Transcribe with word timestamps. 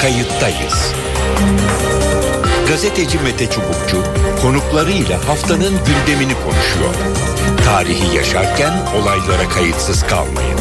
Kayıttayız. 0.00 0.94
Gazeteci 2.68 3.18
Mete 3.18 3.50
Çubukçu 3.50 3.96
konuklarıyla 4.42 5.28
haftanın 5.28 5.74
gündemini 5.86 6.34
konuşuyor. 6.34 6.94
Tarihi 7.64 8.16
yaşarken 8.16 8.72
olaylara 8.96 9.48
kayıtsız 9.48 10.06
kalmayın. 10.06 10.58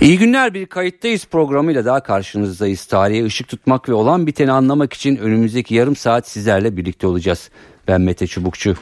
İyi 0.00 0.18
günler 0.18 0.54
bir 0.54 0.66
kayıttayız 0.66 1.26
programıyla 1.26 1.84
daha 1.84 2.02
karşınızdayız. 2.02 2.84
Tarihe 2.84 3.24
ışık 3.24 3.48
tutmak 3.48 3.88
ve 3.88 3.94
olan 3.94 4.26
biteni 4.26 4.52
anlamak 4.52 4.92
için 4.92 5.16
önümüzdeki 5.16 5.74
yarım 5.74 5.96
saat 5.96 6.28
sizlerle 6.28 6.76
birlikte 6.76 7.06
olacağız. 7.06 7.50
Ben 7.88 8.00
Mete 8.00 8.26
Çubukçu. 8.26 8.76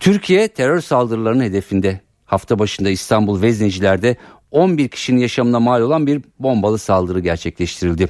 Türkiye 0.00 0.48
terör 0.48 0.80
saldırılarının 0.80 1.44
hedefinde. 1.44 2.00
Hafta 2.26 2.58
başında 2.58 2.90
İstanbul 2.90 3.42
Vezneciler'de 3.42 4.16
11 4.50 4.88
kişinin 4.88 5.20
yaşamına 5.20 5.60
mal 5.60 5.80
olan 5.80 6.06
bir 6.06 6.22
bombalı 6.38 6.78
saldırı 6.78 7.20
gerçekleştirildi. 7.20 8.08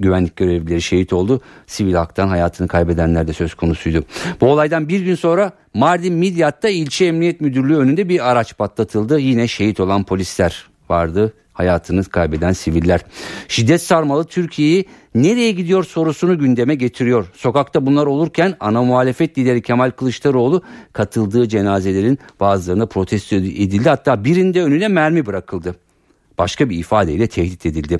Güvenlik 0.00 0.36
görevlileri 0.36 0.82
şehit 0.82 1.12
oldu. 1.12 1.40
Sivil 1.66 1.94
haktan 1.94 2.28
hayatını 2.28 2.68
kaybedenler 2.68 3.28
de 3.28 3.32
söz 3.32 3.54
konusuydu. 3.54 4.04
Bu 4.40 4.46
olaydan 4.46 4.88
bir 4.88 5.00
gün 5.00 5.14
sonra 5.14 5.52
Mardin 5.74 6.14
Midyat'ta 6.14 6.68
ilçe 6.68 7.04
emniyet 7.04 7.40
müdürlüğü 7.40 7.76
önünde 7.76 8.08
bir 8.08 8.30
araç 8.30 8.56
patlatıldı. 8.56 9.18
Yine 9.18 9.48
şehit 9.48 9.80
olan 9.80 10.04
polisler 10.04 10.66
vardı 10.88 11.32
hayatını 11.52 12.04
kaybeden 12.04 12.52
siviller. 12.52 13.00
Şiddet 13.48 13.82
sarmalı 13.82 14.24
Türkiye'yi 14.24 14.84
nereye 15.14 15.50
gidiyor 15.50 15.84
sorusunu 15.84 16.38
gündeme 16.38 16.74
getiriyor. 16.74 17.26
Sokakta 17.34 17.86
bunlar 17.86 18.06
olurken 18.06 18.56
ana 18.60 18.82
muhalefet 18.82 19.38
lideri 19.38 19.62
Kemal 19.62 19.90
Kılıçdaroğlu 19.90 20.62
katıldığı 20.92 21.48
cenazelerin 21.48 22.18
bazılarına 22.40 22.86
protesto 22.86 23.36
edildi. 23.36 23.88
Hatta 23.88 24.24
birinde 24.24 24.62
önüne 24.62 24.88
mermi 24.88 25.26
bırakıldı. 25.26 25.76
Başka 26.38 26.70
bir 26.70 26.78
ifadeyle 26.78 27.26
tehdit 27.26 27.66
edildi. 27.66 27.98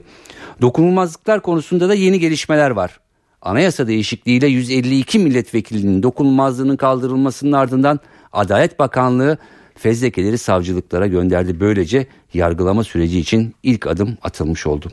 Dokunulmazlıklar 0.60 1.42
konusunda 1.42 1.88
da 1.88 1.94
yeni 1.94 2.20
gelişmeler 2.20 2.70
var. 2.70 3.00
Anayasa 3.42 3.86
değişikliğiyle 3.86 4.46
152 4.46 5.18
milletvekilinin 5.18 6.02
dokunulmazlığının 6.02 6.76
kaldırılmasının 6.76 7.52
ardından 7.52 8.00
Adalet 8.32 8.78
Bakanlığı 8.78 9.38
fezlekeleri 9.74 10.38
savcılıklara 10.38 11.06
gönderdi. 11.06 11.60
Böylece 11.60 12.06
yargılama 12.34 12.84
süreci 12.84 13.18
için 13.18 13.54
ilk 13.62 13.86
adım 13.86 14.18
atılmış 14.22 14.66
oldu. 14.66 14.88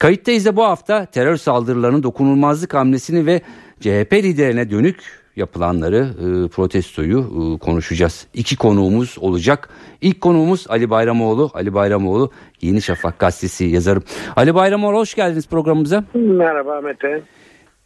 Kayıttayız 0.00 0.46
da 0.46 0.56
bu 0.56 0.64
hafta 0.64 1.06
terör 1.06 1.36
saldırılarının 1.36 2.02
dokunulmazlık 2.02 2.74
hamlesini 2.74 3.26
ve 3.26 3.40
CHP 3.80 4.12
liderine 4.12 4.70
dönük 4.70 4.96
yapılanları 5.36 5.96
e, 5.96 6.48
protestoyu 6.48 7.18
e, 7.18 7.58
konuşacağız. 7.58 8.26
İki 8.34 8.56
konuğumuz 8.56 9.16
olacak. 9.20 9.68
İlk 10.00 10.20
konuğumuz 10.20 10.66
Ali 10.68 10.90
Bayramoğlu. 10.90 11.50
Ali 11.54 11.74
Bayramoğlu 11.74 12.30
Yeni 12.62 12.82
Şafak 12.82 13.18
gazetesi 13.18 13.64
yazarı. 13.64 14.00
Ali 14.36 14.54
Bayramoğlu 14.54 14.96
hoş 14.96 15.14
geldiniz 15.14 15.48
programımıza. 15.48 16.04
Merhaba 16.14 16.80
Mete. 16.80 17.22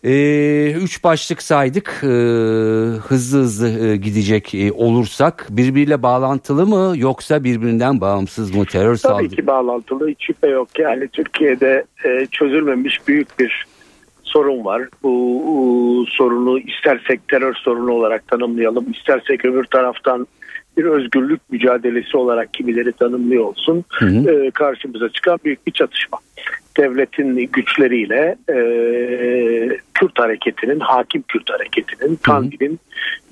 Ee, 0.05 0.73
üç 0.73 1.05
başlık 1.05 1.43
saydık. 1.43 2.01
Ee, 2.03 2.07
hızlı 3.07 3.39
hızlı 3.39 3.87
e, 3.89 3.97
gidecek 3.97 4.55
e, 4.55 4.73
olursak 4.73 5.47
birbiriyle 5.51 6.03
bağlantılı 6.03 6.67
mı 6.67 6.95
yoksa 6.97 7.45
birbirinden 7.45 8.01
bağımsız 8.01 8.55
mı? 8.55 8.67
Terör 8.67 8.97
saldırı? 8.97 9.27
Tabii 9.27 9.37
ki 9.37 9.47
bağlantılı. 9.47 10.09
Hiç 10.09 10.27
şüphe 10.27 10.49
yok. 10.49 10.69
Yani 10.79 11.09
Türkiye'de 11.09 11.85
e, 12.05 12.27
çözülmemiş 12.27 13.09
büyük 13.09 13.39
bir 13.39 13.67
sorun 14.33 14.65
var. 14.65 14.83
Bu, 15.03 16.05
sorunu 16.09 16.59
istersek 16.59 17.29
terör 17.29 17.55
sorunu 17.55 17.93
olarak 17.93 18.29
tanımlayalım 18.29 18.91
istersek 18.91 19.45
öbür 19.45 19.65
taraftan 19.65 20.27
bir 20.77 20.85
özgürlük 20.85 21.41
mücadelesi 21.51 22.17
olarak 22.17 22.55
kimileri 22.55 22.93
tanımlıyor 22.93 23.45
olsun 23.45 23.85
hı 23.89 24.07
hı. 24.07 24.31
E, 24.31 24.51
karşımıza 24.51 25.09
çıkan 25.09 25.39
büyük 25.45 25.67
bir 25.67 25.73
çatışma 25.73 26.19
devletin 26.77 27.37
güçleriyle 27.53 28.37
e, 28.49 28.57
Kürt 29.95 30.19
hareketinin, 30.19 30.81
hakim 30.81 31.23
Kürt 31.23 31.51
hareketinin, 31.51 32.17
Kandil'in 32.17 32.81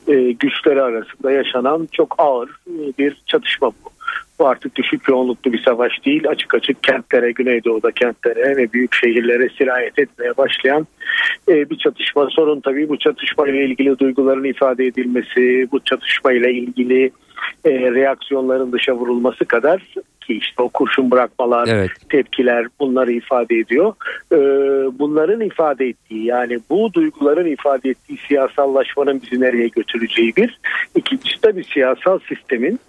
e, 0.08 0.32
güçleri 0.32 0.82
arasında 0.82 1.32
yaşanan 1.32 1.88
çok 1.92 2.14
ağır 2.18 2.48
e, 2.48 2.98
bir 2.98 3.22
çatışma 3.26 3.66
bu. 3.68 3.90
Bu 4.40 4.48
artık 4.48 4.76
düşük 4.76 5.08
yoğunluklu 5.08 5.52
bir 5.52 5.62
savaş 5.62 5.92
değil. 6.04 6.28
Açık 6.28 6.54
açık 6.54 6.82
kentlere, 6.82 7.32
Güneydoğu'da 7.32 7.90
kentlere 7.90 8.56
ve 8.56 8.72
büyük 8.72 8.94
şehirlere 8.94 9.48
sirayet 9.58 9.98
etmeye 9.98 10.36
başlayan 10.36 10.86
e, 11.48 11.70
bir 11.70 11.78
çatışma. 11.78 12.28
Sorun 12.30 12.60
tabii 12.60 12.88
bu 12.88 12.98
çatışma 12.98 13.48
ile 13.48 13.64
ilgili 13.64 13.98
duyguların 13.98 14.44
ifade 14.44 14.86
edilmesi, 14.86 15.68
bu 15.72 15.80
çatışma 15.80 16.32
ile 16.32 16.52
ilgili 16.52 17.10
e, 17.64 17.70
reaksiyonların 17.70 18.72
dışa 18.72 18.92
vurulması 18.92 19.44
kadar 19.44 19.82
ki 20.20 20.34
işte 20.34 20.62
o 20.62 20.68
kurşun 20.68 21.10
bırakmalar, 21.10 21.68
evet. 21.68 21.90
tepkiler 22.08 22.66
bunları 22.80 23.12
ifade 23.12 23.56
ediyor. 23.56 23.94
E, 24.32 24.38
bunların 24.98 25.40
ifade 25.40 25.88
ettiği 25.88 26.24
yani 26.24 26.58
bu 26.70 26.92
duyguların 26.92 27.46
ifade 27.46 27.90
ettiği 27.90 28.18
siyasallaşmanın 28.28 29.22
bizi 29.22 29.40
nereye 29.40 29.68
götüreceği 29.68 30.36
bir. 30.36 30.60
İkincisi 30.96 31.42
de 31.42 31.56
bir 31.56 31.64
siyasal 31.64 32.18
sistemin 32.28 32.80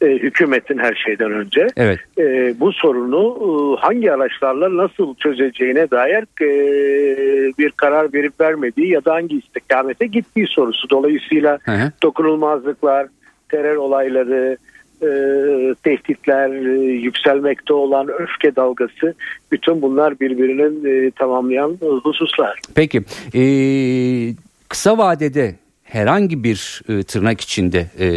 e, 0.00 0.06
hükümetin 0.06 0.78
her 0.78 0.94
şeyden 0.94 1.32
önce 1.32 1.66
evet. 1.76 1.98
e, 2.18 2.54
bu 2.60 2.72
sorunu 2.72 3.36
e, 3.40 3.80
hangi 3.80 4.12
araçlarla 4.12 4.76
nasıl 4.76 5.14
çözeceğine 5.14 5.90
dair 5.90 6.24
e, 6.42 6.48
bir 7.58 7.70
karar 7.70 8.12
verip 8.12 8.40
vermediği 8.40 8.88
ya 8.88 9.04
da 9.04 9.14
hangi 9.14 9.38
istikamete 9.38 10.06
gittiği 10.06 10.46
sorusu. 10.46 10.90
Dolayısıyla 10.90 11.58
hı 11.62 11.72
hı. 11.72 11.92
dokunulmazlıklar, 12.02 13.06
terör 13.48 13.76
olayları, 13.76 14.56
e, 15.02 15.08
tehditler, 15.82 16.50
e, 16.50 16.92
yükselmekte 16.92 17.72
olan 17.72 18.08
öfke 18.08 18.56
dalgası 18.56 19.14
bütün 19.52 19.82
bunlar 19.82 20.20
birbirinin 20.20 21.06
e, 21.06 21.10
tamamlayan 21.10 21.78
hususlar. 22.02 22.60
Peki 22.74 23.02
e, 23.34 23.42
kısa 24.68 24.98
vadede 24.98 25.54
herhangi 25.92 26.44
bir 26.44 26.82
e, 26.88 27.02
tırnak 27.02 27.40
içinde 27.40 27.78
e, 27.78 28.08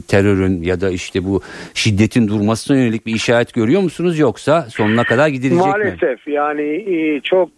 terörün 0.00 0.62
ya 0.62 0.80
da 0.80 0.90
işte 0.90 1.24
bu 1.24 1.40
şiddetin 1.74 2.28
durmasına 2.28 2.76
yönelik 2.76 3.06
bir 3.06 3.14
işaret 3.14 3.54
görüyor 3.54 3.82
musunuz 3.82 4.18
yoksa 4.18 4.62
sonuna 4.62 5.04
kadar 5.04 5.28
gidilecek 5.28 5.66
Maalesef, 5.66 6.02
mi? 6.02 6.06
Maalesef 6.06 6.28
yani 6.28 6.62
e, 6.62 7.20
çok 7.20 7.48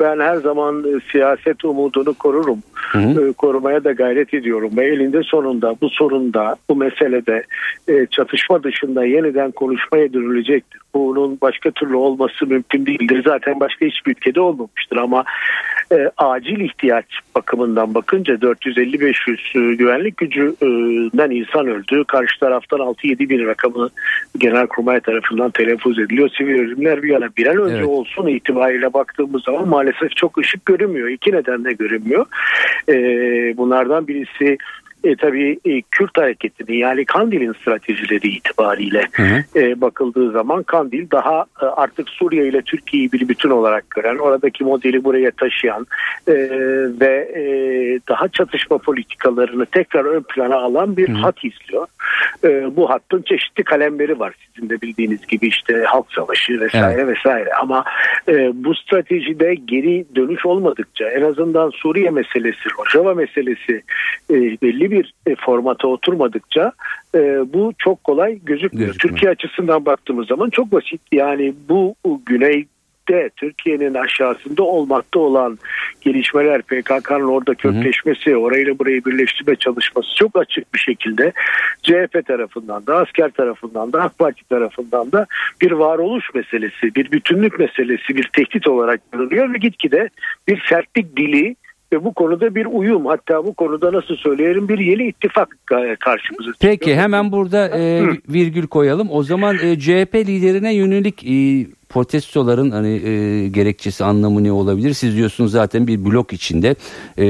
ben 0.00 0.20
her 0.20 0.36
zaman 0.36 1.00
siyaset 1.12 1.64
umudunu 1.64 2.14
korurum. 2.14 2.62
Hı 2.74 2.98
hı. 2.98 3.28
E, 3.28 3.32
korumaya 3.32 3.84
da 3.84 3.92
gayret 3.92 4.34
ediyorum 4.34 4.70
ve 4.76 4.86
elinde 4.86 5.22
sonunda 5.22 5.74
bu 5.80 5.90
sorunda 5.90 6.56
bu 6.68 6.76
meselede 6.76 7.44
e, 7.88 8.06
çatışma 8.10 8.62
dışında 8.62 9.04
yeniden 9.04 9.50
konuşmaya 9.50 10.12
dönülecektir. 10.12 10.80
Bunun 10.94 11.38
başka 11.42 11.70
türlü 11.70 11.96
olması 11.96 12.46
mümkün 12.46 12.86
değildir. 12.86 13.22
Zaten 13.26 13.60
başka 13.60 13.86
hiçbir 13.86 14.10
ülkede 14.10 14.40
olmamıştır 14.40 14.96
ama 14.96 15.24
e, 15.92 16.10
acil 16.16 16.60
ihtiyaç 16.60 17.06
bakımından 17.34 17.94
bakınca 17.94 18.40
450-500 18.92 19.72
e, 19.72 19.74
güvenlik 19.74 20.16
gücünden 20.16 21.30
insan 21.30 21.66
öldü. 21.66 22.04
Karşı 22.04 22.40
taraftan 22.40 22.78
6-7 22.78 23.28
bin 23.28 23.46
rakamı 23.46 23.90
Genelkurmay 24.38 25.00
tarafından 25.00 25.50
telaffuz 25.50 25.98
ediliyor. 25.98 26.30
Sivil 26.38 26.54
ölümler 26.54 27.02
bir 27.02 27.08
yana 27.08 27.28
bir 27.36 27.46
an 27.46 27.56
önce 27.56 27.76
evet. 27.76 27.86
olsun 27.86 28.26
itibariyle 28.26 28.92
baktığımız 28.92 29.42
zaman 29.42 29.68
maalesef 29.68 30.16
çok 30.16 30.38
ışık 30.38 30.66
görünmüyor. 30.66 31.08
İki 31.08 31.32
nedenle 31.32 31.72
görünmüyor. 31.72 32.26
E, 32.88 32.94
bunlardan 33.56 34.08
birisi 34.08 34.58
e, 35.06 35.16
tabii 35.16 35.58
e, 35.64 35.82
Kürt 35.90 36.18
hareketini 36.18 36.76
yani 36.76 37.04
Kandil'in 37.04 37.52
stratejileri 37.52 38.28
itibariyle 38.28 39.08
hı 39.12 39.22
hı. 39.22 39.60
E, 39.60 39.80
bakıldığı 39.80 40.30
zaman 40.30 40.62
Kandil 40.62 41.10
daha 41.10 41.44
e, 41.62 41.64
artık 41.64 42.08
Suriye 42.08 42.48
ile 42.48 42.62
Türkiye'yi 42.62 43.12
bir 43.12 43.28
bütün 43.28 43.50
olarak 43.50 43.90
gören, 43.90 44.16
oradaki 44.16 44.64
modeli 44.64 45.04
buraya 45.04 45.30
taşıyan 45.30 45.86
e, 46.28 46.34
ve 47.00 47.32
e, 47.34 47.42
daha 48.08 48.28
çatışma 48.28 48.78
politikalarını 48.78 49.66
tekrar 49.66 50.04
ön 50.04 50.22
plana 50.22 50.56
alan 50.56 50.96
bir 50.96 51.08
hı. 51.08 51.12
hat 51.12 51.44
izliyor. 51.44 51.86
E, 52.44 52.76
bu 52.76 52.90
hattın 52.90 53.22
çeşitli 53.22 53.64
kalemleri 53.64 54.18
var 54.18 54.34
sizin 54.54 54.70
de 54.70 54.80
bildiğiniz 54.80 55.26
gibi 55.26 55.46
işte 55.46 55.84
halk 55.86 56.12
savaşı 56.12 56.60
vesaire 56.60 57.00
evet. 57.00 57.16
vesaire 57.16 57.50
ama 57.60 57.84
e, 58.28 58.50
bu 58.54 58.74
stratejide 58.74 59.54
geri 59.54 60.04
dönüş 60.16 60.46
olmadıkça 60.46 61.08
en 61.08 61.22
azından 61.22 61.70
Suriye 61.70 62.10
meselesi, 62.10 62.68
Rojava 62.78 63.14
meselesi 63.14 63.82
e, 64.30 64.34
belli 64.34 64.90
bir 64.90 64.95
e, 65.26 65.34
formata 65.34 65.88
oturmadıkça 65.88 66.72
e, 67.14 67.18
bu 67.52 67.72
çok 67.78 68.04
kolay 68.04 68.38
gözükmüyor. 68.44 68.86
Gözükmüyor. 68.86 68.94
Türkiye 68.94 69.30
açısından 69.30 69.86
baktığımız 69.86 70.26
zaman 70.26 70.50
çok 70.50 70.72
basit 70.72 71.00
yani 71.12 71.54
bu 71.68 71.94
güney 72.26 72.66
de 73.08 73.30
Türkiye'nin 73.36 73.94
aşağısında 73.94 74.62
olmakta 74.62 75.18
olan 75.18 75.58
gelişmeler 76.00 76.62
PKK'nın 76.62 77.28
orada 77.28 77.54
kökleşmesi, 77.54 78.36
orayla 78.36 78.78
burayı 78.78 79.04
birleştirme 79.04 79.56
çalışması 79.56 80.16
çok 80.16 80.38
açık 80.38 80.74
bir 80.74 80.78
şekilde 80.78 81.32
CHP 81.82 82.26
tarafından 82.26 82.86
da 82.86 82.96
asker 82.96 83.30
tarafından 83.30 83.92
da 83.92 84.02
AK 84.02 84.18
Parti 84.18 84.48
tarafından 84.48 85.12
da 85.12 85.26
bir 85.60 85.72
varoluş 85.72 86.34
meselesi, 86.34 86.94
bir 86.94 87.10
bütünlük 87.10 87.58
meselesi, 87.58 88.16
bir 88.16 88.30
tehdit 88.32 88.68
olarak 88.68 89.12
görülüyor 89.12 89.54
ve 89.54 89.58
gitgide 89.58 90.08
bir 90.48 90.64
sertlik 90.68 91.16
dili 91.16 91.56
ve 91.92 92.04
bu 92.04 92.14
konuda 92.14 92.54
bir 92.54 92.66
uyum 92.66 93.06
hatta 93.06 93.46
bu 93.46 93.54
konuda 93.54 93.92
nasıl 93.92 94.16
söyleyelim 94.16 94.68
bir 94.68 94.78
yeni 94.78 95.08
ittifak 95.08 95.48
karşımıza 96.00 96.52
çıkıyor. 96.52 96.72
Peki 96.72 96.96
hemen 96.96 97.32
burada 97.32 97.78
e, 97.78 98.02
virgül 98.28 98.66
koyalım. 98.66 99.08
O 99.10 99.22
zaman 99.22 99.56
e, 99.56 99.78
CHP 99.78 100.14
liderine 100.14 100.74
yönelik 100.74 101.24
e, 101.24 101.66
protestoların 101.88 102.70
hani 102.70 102.88
e, 102.88 103.48
gerekçesi 103.48 104.04
anlamı 104.04 104.44
ne 104.44 104.52
olabilir? 104.52 104.92
Siz 104.92 105.16
diyorsunuz 105.16 105.52
zaten 105.52 105.86
bir 105.86 106.04
blok 106.04 106.32
içinde 106.32 106.68
e, 107.18 107.26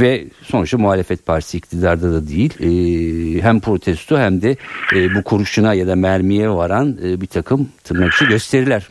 ve 0.00 0.24
sonuçta 0.42 0.78
muhalefet 0.78 1.26
partisi 1.26 1.58
iktidarda 1.58 2.12
da 2.12 2.28
değil. 2.28 2.54
E, 2.60 3.42
hem 3.42 3.60
protesto 3.60 4.18
hem 4.18 4.42
de 4.42 4.56
e, 4.96 5.14
bu 5.14 5.22
kurşuna 5.22 5.74
ya 5.74 5.86
da 5.86 5.96
mermiye 5.96 6.50
varan 6.50 6.98
e, 7.04 7.20
bir 7.20 7.26
takım 7.26 7.68
tırnak 7.84 8.12
gösteriler. 8.28 8.88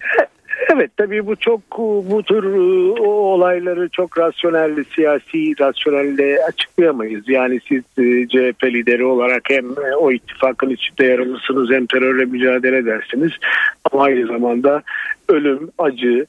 Evet 0.80 0.98
tabii 0.98 1.26
bu 1.26 1.36
çok 1.36 1.62
bu 1.80 2.24
tür 2.24 2.44
e, 2.44 2.92
o 3.02 3.10
olayları 3.10 3.90
çok 3.90 4.18
rasyonel 4.18 4.84
siyasi 4.96 5.60
rasyonelle 5.60 6.40
açıklayamayız. 6.48 7.30
Yani 7.30 7.60
siz 7.68 7.84
e, 7.98 8.28
CHP 8.28 8.64
lideri 8.64 9.06
olarak 9.06 9.42
hem 9.50 9.66
e, 9.66 9.96
o 9.96 10.12
ittifakın 10.12 10.70
içinde 10.70 11.06
yer 11.06 11.20
alırsınız 11.20 11.70
hem 11.72 11.86
terörle 11.86 12.26
mücadele 12.26 12.78
edersiniz. 12.78 13.32
Ama 13.92 14.04
aynı 14.04 14.28
zamanda 14.28 14.84
ölüm, 15.30 15.70
acı 15.78 16.26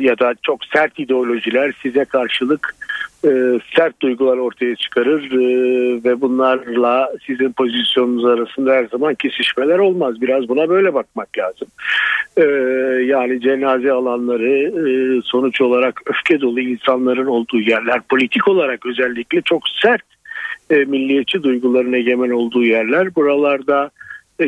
ya 0.00 0.18
da 0.18 0.34
çok 0.42 0.64
sert 0.64 0.98
ideolojiler 0.98 1.72
size 1.82 2.04
karşılık 2.04 2.74
e, 3.24 3.60
sert 3.76 4.00
duygular 4.00 4.36
ortaya 4.36 4.76
çıkarır 4.76 5.24
e, 5.32 6.04
ve 6.04 6.20
bunlarla 6.20 7.12
sizin 7.26 7.52
pozisyonunuz 7.52 8.24
arasında 8.24 8.72
her 8.72 8.84
zaman 8.84 9.14
kesişmeler 9.14 9.78
olmaz. 9.78 10.20
Biraz 10.20 10.48
buna 10.48 10.68
böyle 10.68 10.94
bakmak 10.94 11.38
lazım. 11.38 11.68
E, 12.36 12.42
yani 13.04 13.40
cenaze 13.40 13.92
alanları 13.92 14.52
e, 14.88 15.22
sonuç 15.24 15.60
olarak 15.60 16.00
öfke 16.06 16.40
dolu 16.40 16.60
insanların 16.60 17.26
olduğu 17.26 17.60
yerler 17.60 18.00
politik 18.08 18.48
olarak 18.48 18.86
özellikle 18.86 19.42
çok 19.42 19.62
sert 19.82 20.02
e, 20.70 20.76
milliyetçi 20.76 21.42
duyguların 21.42 21.92
egemen 21.92 22.30
olduğu 22.30 22.64
yerler. 22.64 23.14
Buralarda 23.14 23.90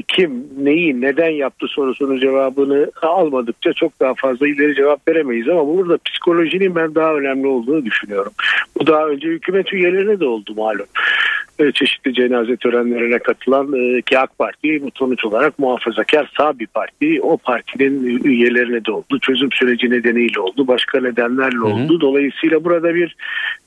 kim 0.02 0.46
neyi 0.58 1.00
neden 1.00 1.30
yaptı 1.30 1.66
sorusunun 1.68 2.20
cevabını 2.20 2.90
almadıkça 3.02 3.72
çok 3.72 4.00
daha 4.00 4.14
fazla 4.14 4.48
ileri 4.48 4.74
cevap 4.74 5.08
veremeyiz 5.08 5.48
ama 5.48 5.66
burada 5.66 5.98
psikolojinin 6.04 6.74
ben 6.74 6.94
daha 6.94 7.14
önemli 7.14 7.46
olduğunu 7.46 7.84
düşünüyorum. 7.84 8.32
Bu 8.80 8.86
daha 8.86 9.06
önce 9.06 9.28
hükümet 9.28 9.72
üyelerine 9.72 10.20
de 10.20 10.26
oldu 10.26 10.54
malum. 10.56 10.86
E, 11.58 11.72
çeşitli 11.72 12.14
cenaze 12.14 12.56
törenlerine 12.56 13.18
katılan 13.18 13.72
e, 13.72 14.02
ki 14.02 14.18
AK 14.18 14.38
Parti 14.38 14.82
bu 14.82 14.88
sonuç 14.94 15.24
olarak 15.24 15.58
muhafazakar 15.58 16.30
sağ 16.36 16.58
bir 16.58 16.66
parti. 16.66 17.20
O 17.22 17.36
partinin 17.36 18.24
üyelerine 18.24 18.84
de 18.84 18.92
oldu. 18.92 19.18
Çözüm 19.20 19.48
süreci 19.52 19.90
nedeniyle 19.90 20.40
oldu. 20.40 20.68
Başka 20.68 21.00
nedenlerle 21.00 21.60
oldu. 21.60 22.00
Dolayısıyla 22.00 22.64
burada 22.64 22.94
bir 22.94 23.16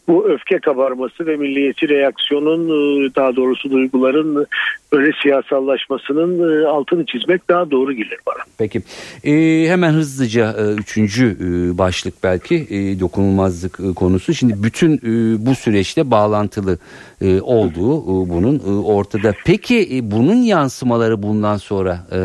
bu 0.07 0.29
öfke 0.29 0.59
kabarması 0.59 1.25
ve 1.25 1.35
milliyetçi 1.37 1.89
reaksiyonun 1.89 2.65
e, 2.65 3.15
daha 3.15 3.35
doğrusu 3.35 3.71
duyguların 3.71 4.47
öyle 4.91 5.11
siyasallaşmasının 5.21 6.63
e, 6.63 6.67
altını 6.67 7.05
çizmek 7.05 7.49
daha 7.49 7.71
doğru 7.71 7.93
gelir 7.93 8.19
bana. 8.27 8.43
Peki 8.57 8.81
ee, 9.23 9.65
hemen 9.67 9.93
hızlıca 9.93 10.55
e, 10.59 10.73
üçüncü 10.73 11.37
e, 11.41 11.77
başlık 11.77 12.23
belki 12.23 12.55
e, 12.55 12.99
dokunulmazlık 12.99 13.79
e, 13.79 13.93
konusu. 13.93 14.33
Şimdi 14.33 14.63
bütün 14.63 14.93
e, 14.97 15.45
bu 15.45 15.55
süreçte 15.55 16.11
bağlantılı 16.11 16.77
e, 17.21 17.41
olduğu 17.41 18.01
e, 18.01 18.29
bunun 18.29 18.59
e, 18.59 18.87
ortada. 18.87 19.33
Peki 19.45 19.89
e, 19.91 20.11
bunun 20.11 20.35
yansımaları 20.35 21.23
bundan 21.23 21.57
sonra 21.57 22.07
e, 22.11 22.19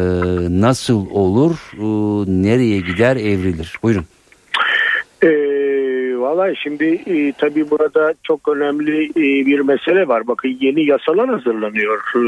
nasıl 0.61 1.11
olur? 1.11 1.55
E, 1.75 1.85
nereye 2.43 2.81
gider 2.81 3.17
evrilir? 3.17 3.79
Buyurun. 3.83 4.05
Valla 6.33 6.55
şimdi 6.55 6.85
e, 6.85 7.33
tabii 7.33 7.71
burada 7.71 8.15
çok 8.23 8.49
önemli 8.49 9.05
e, 9.05 9.47
bir 9.47 9.61
mesele 9.61 10.09
var. 10.09 10.27
Bakın 10.27 10.57
yeni 10.61 10.85
yasalar 10.85 11.29
hazırlanıyor. 11.29 11.99
E, 11.99 12.23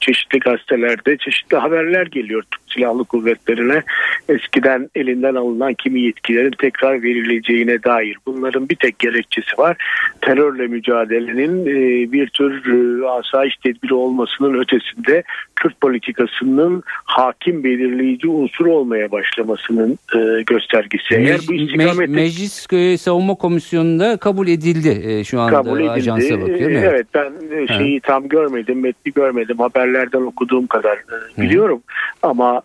çeşitli 0.00 0.38
gazetelerde 0.38 1.16
çeşitli 1.16 1.56
haberler 1.56 2.06
geliyor 2.06 2.42
Türk 2.50 2.72
Silahlı 2.72 3.04
Kuvvetleri'ne. 3.04 3.82
Eskiden 4.28 4.90
elinden 4.94 5.34
alınan 5.34 5.74
kimi 5.74 6.00
yetkilerin 6.00 6.54
tekrar 6.58 7.02
verileceğine 7.02 7.82
dair. 7.82 8.16
Bunların 8.26 8.68
bir 8.68 8.76
tek 8.76 8.98
gerekçesi 8.98 9.58
var. 9.58 9.76
Terörle 10.20 10.66
mücadelenin 10.66 11.66
e, 11.66 12.12
bir 12.12 12.28
tür 12.28 12.52
e, 12.66 13.06
asayiş 13.06 13.56
tedbiri 13.56 13.94
olmasının 13.94 14.54
ötesinde 14.54 15.22
Kürt 15.56 15.80
politikasının 15.80 16.82
hakim 16.86 17.64
belirleyici 17.64 18.28
unsur 18.28 18.66
olmaya 18.66 19.10
başlamasının 19.10 19.98
e, 20.14 20.42
göstergesi. 20.42 21.14
Eğer 21.14 21.40
bu 21.48 21.54
istikamette... 21.54 22.06
Me 22.06 22.22
meclis 22.22 22.66
Savunma 23.00 23.25
Komisyonu'nda 23.34 24.16
kabul 24.16 24.48
edildi 24.48 25.02
e, 25.04 25.24
şu 25.24 25.40
anda 25.40 25.56
kabul 25.56 25.80
edildi. 25.80 25.90
ajansa 25.90 26.40
bakıyorum. 26.40 26.76
Evet, 26.76 26.84
evet 26.84 27.06
ben 27.14 27.58
e, 27.58 27.66
şeyi 27.66 28.00
ha. 28.00 28.06
tam 28.06 28.28
görmedim, 28.28 28.80
metni 28.80 29.12
görmedim. 29.12 29.58
Haberlerden 29.58 30.22
okuduğum 30.22 30.66
kadar 30.66 30.96
e, 30.96 31.42
biliyorum. 31.42 31.82
Hı. 31.86 32.28
Ama 32.28 32.62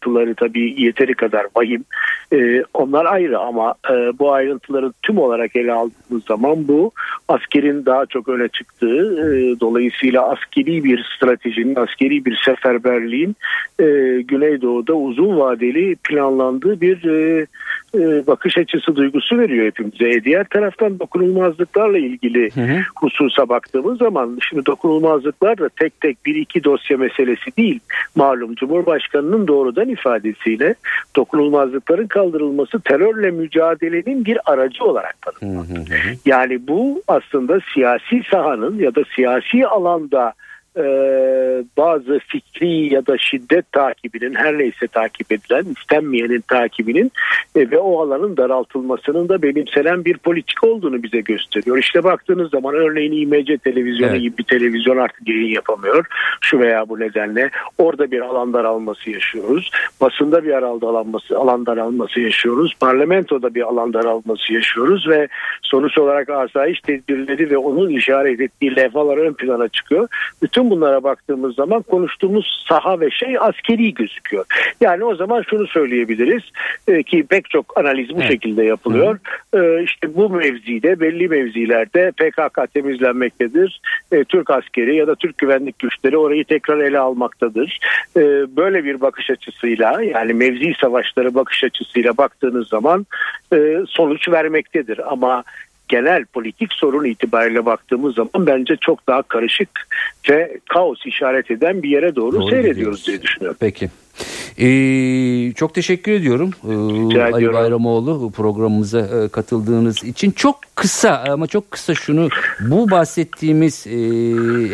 ayrıntıları 0.00 0.34
tabii 0.34 0.82
yeteri 0.82 1.14
kadar 1.14 1.46
vahim. 1.56 1.84
E, 2.32 2.62
onlar 2.74 3.04
ayrı 3.04 3.38
ama 3.38 3.74
e, 3.90 4.18
bu 4.18 4.32
ayrıntıları 4.32 4.92
tüm 5.02 5.18
olarak 5.18 5.56
ele 5.56 5.72
aldığımız 5.72 6.24
zaman 6.28 6.68
bu 6.68 6.92
askerin 7.28 7.86
daha 7.86 8.06
çok 8.06 8.28
öne 8.28 8.48
çıktığı 8.48 9.32
e, 9.34 9.60
dolayısıyla 9.60 10.28
askeri 10.30 10.84
bir 10.84 11.06
stratejinin, 11.16 11.76
askeri 11.76 12.24
bir 12.24 12.36
seferberliğin 12.44 13.36
e, 13.80 13.84
Güneydoğu'da 14.22 14.94
uzun 14.94 15.38
vadeli 15.38 15.96
planlandığı 15.96 16.80
bir 16.80 17.04
e, 17.04 17.46
e, 17.94 18.26
bakış 18.26 18.58
açısı 18.58 18.96
duygusu 18.96 19.38
veriyor 19.38 19.66
hepimize. 19.66 20.08
E, 20.08 20.24
diğer 20.24 20.44
taraftan 20.44 20.98
dokunulmazlıklarla 20.98 21.98
ilgili 21.98 22.50
hı 22.54 22.60
hı. 22.60 22.80
hususa 22.96 23.48
baktığımız 23.48 23.98
zaman 23.98 24.38
şimdi 24.48 24.66
dokunulmazlıklar 24.66 25.58
da 25.58 25.68
tek 25.68 26.00
tek 26.00 26.26
bir 26.26 26.34
iki 26.34 26.64
dosya 26.64 26.96
meselesi 26.96 27.56
değil. 27.56 27.80
Malum 28.14 28.54
Cumhurbaşkanı'nın 28.54 29.48
doğrudan 29.48 29.88
ifadesiyle 29.88 30.74
dokunulmazlıkların 31.16 32.06
kaldırılması 32.06 32.80
terörle 32.80 33.30
mücadelenin 33.30 34.24
bir 34.24 34.38
aracı 34.52 34.84
olarak 34.84 35.16
tanımlandı. 35.22 35.84
Yani 36.26 36.68
bu 36.68 37.02
aslında 37.08 37.58
siyasi 37.74 38.22
sahanın 38.30 38.78
ya 38.78 38.94
da 38.94 39.02
siyasi 39.16 39.66
alanda 39.66 40.32
e, 40.76 40.84
bazı 41.76 42.18
fikri 42.18 42.94
ya 42.94 43.06
da 43.06 43.18
şiddet 43.18 43.72
takibinin 43.72 44.34
her 44.34 44.58
neyse 44.58 44.86
takip 44.86 45.32
edilen 45.32 45.64
istenmeyenin 45.78 46.40
takibinin 46.40 47.12
e, 47.56 47.70
ve 47.70 47.78
o 47.78 48.00
alanın 48.00 48.36
daraltılmasının 48.36 49.28
da 49.28 49.42
benimsenen 49.42 50.04
bir 50.04 50.18
politik 50.18 50.64
olduğunu 50.64 51.02
bize 51.02 51.20
gösteriyor. 51.20 51.78
İşte 51.78 52.04
baktığınız 52.04 52.50
zaman 52.50 52.74
örneğin 52.74 53.12
İMC 53.12 53.58
televizyonu 53.58 54.10
evet. 54.10 54.20
gibi 54.20 54.38
bir 54.38 54.44
televizyon 54.44 54.96
artık 54.96 55.28
yayın 55.28 55.54
yapamıyor. 55.54 56.06
Şu 56.40 56.58
veya 56.58 56.88
bu 56.88 57.00
nedenle 57.00 57.50
orada 57.78 58.10
bir 58.10 58.20
alan 58.20 58.52
daralması 58.52 59.10
yaşıyoruz. 59.10 59.70
Basında 60.00 60.44
bir 60.44 60.50
alan 60.50 60.80
daralması, 60.80 61.38
alan 61.38 61.66
daralması 61.66 62.20
yaşıyoruz. 62.20 62.74
Parlamentoda 62.80 63.54
bir 63.54 63.62
alan 63.62 63.92
daralması 63.92 64.52
yaşıyoruz 64.52 65.08
ve 65.08 65.28
sonuç 65.62 65.98
olarak 65.98 66.30
asayiş 66.30 66.80
tedbirleri 66.80 67.50
ve 67.50 67.56
onun 67.56 67.88
işaret 67.88 68.40
ettiği 68.40 68.76
levhalar 68.76 69.16
ön 69.16 69.32
plana 69.32 69.68
çıkıyor. 69.68 70.08
Bütün 70.42 70.59
bütün 70.60 70.70
bunlara 70.70 71.02
baktığımız 71.02 71.54
zaman 71.54 71.82
konuştuğumuz 71.82 72.64
saha 72.68 73.00
ve 73.00 73.10
şey 73.10 73.38
askeri 73.40 73.94
gözüküyor. 73.94 74.44
Yani 74.80 75.04
o 75.04 75.14
zaman 75.14 75.42
şunu 75.50 75.66
söyleyebiliriz 75.66 76.42
e, 76.88 77.02
ki 77.02 77.26
pek 77.28 77.50
çok 77.50 77.78
analiz 77.78 78.10
bu 78.10 78.18
evet. 78.18 78.28
şekilde 78.28 78.64
yapılıyor. 78.64 79.18
E, 79.54 79.82
işte 79.82 80.14
bu 80.14 80.30
mevzide 80.30 81.00
belli 81.00 81.28
mevzilerde 81.28 82.10
PKK 82.10 82.74
temizlenmektedir. 82.74 83.80
E, 84.12 84.24
Türk 84.24 84.50
askeri 84.50 84.96
ya 84.96 85.06
da 85.06 85.14
Türk 85.14 85.38
güvenlik 85.38 85.78
güçleri 85.78 86.16
orayı 86.16 86.44
tekrar 86.44 86.78
ele 86.78 86.98
almaktadır. 86.98 87.78
E, 88.16 88.20
böyle 88.56 88.84
bir 88.84 89.00
bakış 89.00 89.30
açısıyla 89.30 90.02
yani 90.02 90.34
mevzi 90.34 90.74
savaşları 90.80 91.34
bakış 91.34 91.64
açısıyla 91.64 92.16
baktığınız 92.16 92.68
zaman 92.68 93.06
e, 93.52 93.76
sonuç 93.88 94.28
vermektedir. 94.28 95.12
Ama 95.12 95.44
genel 95.90 96.24
politik 96.24 96.72
sorun 96.72 97.04
itibariyle 97.04 97.66
baktığımız 97.66 98.14
zaman 98.14 98.46
bence 98.46 98.76
çok 98.80 99.06
daha 99.06 99.22
karışık 99.22 99.68
ve 100.30 100.58
kaos 100.70 101.06
işaret 101.06 101.50
eden 101.50 101.82
bir 101.82 101.88
yere 101.88 102.16
doğru, 102.16 102.40
doğru 102.40 102.50
seyrediyoruz 102.50 103.06
diye 103.06 103.22
düşünüyorum. 103.22 103.56
Peki. 103.60 103.90
Ee, 104.58 105.52
çok 105.52 105.74
teşekkür 105.74 106.12
ediyorum 106.12 106.50
ee, 106.64 107.20
Ali 107.22 107.52
Bayramoğlu 107.52 108.30
programımıza 108.30 109.00
e, 109.00 109.28
katıldığınız 109.28 110.04
için. 110.04 110.30
Çok 110.30 110.56
kısa 110.74 111.24
ama 111.28 111.46
çok 111.46 111.70
kısa 111.70 111.94
şunu 111.94 112.28
bu 112.60 112.90
bahsettiğimiz 112.90 113.86
e, 113.86 113.98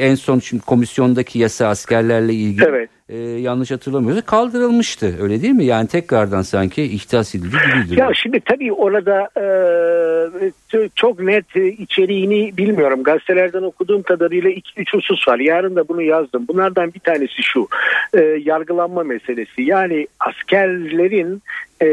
en 0.05 0.15
son 0.15 0.39
şimdi 0.39 0.63
komisyondaki 0.63 1.39
yasa 1.39 1.69
askerlerle 1.69 2.35
ilgili 2.35 2.65
evet 2.65 2.91
e, 3.09 3.17
yanlış 3.19 3.71
hatırlamıyorsa 3.71 4.23
kaldırılmıştı 4.23 5.23
öyle 5.23 5.43
değil 5.43 5.55
mi? 5.55 5.65
Yani 5.65 5.89
tekrardan 5.89 6.43
sanki 6.43 6.83
ihtas 6.83 7.35
edildi 7.35 7.57
gibiydi. 7.67 8.01
Ya 8.01 8.11
şimdi 8.15 8.41
tabii 8.41 8.73
orada 8.73 9.29
e, 9.37 10.87
çok 10.95 11.21
net 11.21 11.57
içeriğini 11.57 12.57
bilmiyorum. 12.57 13.03
Gazetelerden 13.03 13.63
okuduğum 13.63 14.03
kadarıyla 14.03 14.51
iki 14.51 14.81
üç 14.81 14.95
husus 14.95 15.29
var. 15.29 15.39
Yarın 15.39 15.77
da 15.77 15.89
bunu 15.89 16.03
yazdım. 16.03 16.49
Bunlardan 16.49 16.95
bir 16.95 17.01
tanesi 17.01 17.43
şu. 17.43 17.69
E, 18.15 18.21
yargılanma 18.45 19.03
meselesi. 19.03 19.63
Yani 19.63 20.07
askerlerin 20.21 21.43
e, 21.83 21.87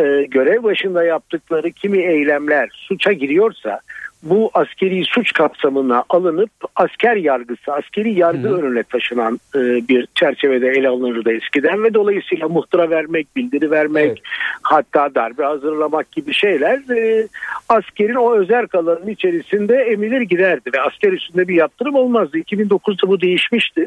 e, 0.00 0.24
görev 0.28 0.62
başında 0.62 1.04
yaptıkları 1.04 1.70
kimi 1.70 1.98
eylemler 1.98 2.68
suça 2.72 3.12
giriyorsa 3.12 3.80
bu 4.22 4.50
askeri 4.54 5.04
suç 5.04 5.32
kapsamına 5.32 6.04
alınıp 6.08 6.50
asker 6.76 7.16
yargısı, 7.16 7.72
askeri 7.72 8.12
yargı 8.12 8.48
Hı. 8.48 8.56
önüne 8.56 8.82
taşınan 8.82 9.40
e, 9.54 9.58
bir 9.88 10.08
çerçevede 10.14 10.68
ele 10.68 10.88
alınırdı 10.88 11.32
eskiden 11.32 11.84
ve 11.84 11.94
dolayısıyla 11.94 12.48
muhtıra 12.48 12.90
vermek, 12.90 13.36
bildiri 13.36 13.70
vermek, 13.70 14.06
evet. 14.06 14.18
hatta 14.62 15.14
darbe 15.14 15.42
hazırlamak 15.44 16.12
gibi 16.12 16.34
şeyler 16.34 16.96
e, 16.96 17.28
askerin 17.68 18.14
o 18.14 18.34
özel 18.34 18.66
alanının 18.74 19.08
içerisinde 19.08 19.76
emilir 19.76 20.20
giderdi 20.20 20.70
ve 20.74 20.80
asker 20.80 21.12
üstünde 21.12 21.48
bir 21.48 21.54
yaptırım 21.54 21.94
olmazdı. 21.94 22.38
2009'da 22.38 23.08
bu 23.08 23.20
değişmişti. 23.20 23.86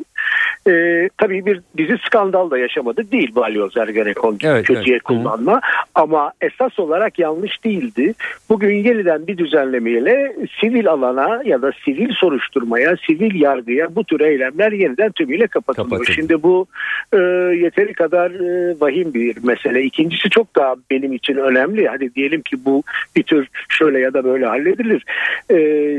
E, 0.67 1.09
tabii 1.17 1.45
bir 1.45 1.61
dizi 1.77 1.97
skandal 2.05 2.51
da 2.51 2.57
yaşamadık 2.57 3.11
değil 3.11 3.35
balyoz 3.35 3.77
ergenekon 3.77 4.37
evet, 4.43 4.65
kötüye 4.65 4.95
evet. 4.95 5.03
kullanma 5.03 5.55
Hı. 5.55 5.59
ama 5.95 6.31
esas 6.41 6.79
olarak 6.79 7.19
yanlış 7.19 7.63
değildi. 7.63 8.13
Bugün 8.49 8.75
yeniden 8.75 9.27
bir 9.27 9.37
düzenlemeyle 9.37 10.20
sivil 10.61 10.89
alana 10.89 11.41
ya 11.45 11.61
da 11.61 11.71
sivil 11.85 12.11
soruşturmaya, 12.13 12.95
sivil 13.07 13.41
yargıya 13.41 13.95
bu 13.95 14.03
tür 14.03 14.19
eylemler 14.19 14.71
yeniden 14.71 15.11
tümüyle 15.11 15.47
kapatılıyor. 15.47 15.89
Kapatın. 15.89 16.13
Şimdi 16.13 16.43
bu 16.43 16.67
e, 17.13 17.17
yeteri 17.55 17.93
kadar 17.93 18.31
e, 18.31 18.75
vahim 18.79 19.13
bir 19.13 19.43
mesele. 19.43 19.83
İkincisi 19.83 20.29
çok 20.29 20.55
daha 20.55 20.75
benim 20.91 21.13
için 21.13 21.35
önemli. 21.35 21.87
Hadi 21.87 22.15
diyelim 22.15 22.41
ki 22.41 22.65
bu 22.65 22.83
bir 23.15 23.23
tür 23.23 23.47
şöyle 23.69 23.99
ya 23.99 24.13
da 24.13 24.23
böyle 24.23 24.45
halledilir. 24.45 25.05
E, 25.51 25.57